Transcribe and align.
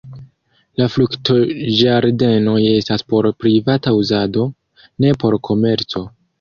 La 0.81 0.87
fruktoĝardenoj 0.93 2.57
estas 2.71 3.07
por 3.15 3.29
privata 3.45 3.95
uzado; 4.01 4.51
ne 5.07 5.17
por 5.25 5.41
komerco. 5.53 6.07